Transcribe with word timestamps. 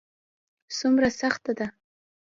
څومره 0.77 1.09
سخته 1.19 1.51
ده؟ 1.57 1.67